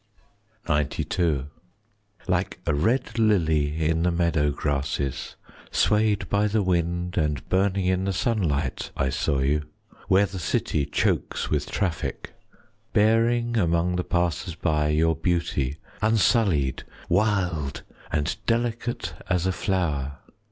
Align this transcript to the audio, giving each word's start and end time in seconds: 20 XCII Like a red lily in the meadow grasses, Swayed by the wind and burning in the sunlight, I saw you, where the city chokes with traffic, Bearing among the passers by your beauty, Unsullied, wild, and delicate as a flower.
20 0.65 1.03
XCII 1.03 1.45
Like 2.27 2.57
a 2.65 2.73
red 2.73 3.19
lily 3.19 3.85
in 3.85 4.01
the 4.01 4.09
meadow 4.09 4.49
grasses, 4.49 5.35
Swayed 5.69 6.27
by 6.27 6.47
the 6.47 6.63
wind 6.63 7.17
and 7.17 7.47
burning 7.49 7.85
in 7.85 8.05
the 8.05 8.11
sunlight, 8.11 8.89
I 8.97 9.09
saw 9.09 9.41
you, 9.41 9.61
where 10.07 10.25
the 10.25 10.39
city 10.39 10.87
chokes 10.87 11.51
with 11.51 11.69
traffic, 11.69 12.33
Bearing 12.93 13.57
among 13.57 13.95
the 13.95 14.03
passers 14.03 14.55
by 14.55 14.87
your 14.89 15.15
beauty, 15.15 15.77
Unsullied, 16.01 16.81
wild, 17.07 17.83
and 18.11 18.35
delicate 18.47 19.13
as 19.29 19.45
a 19.45 19.51
flower. 19.51 20.17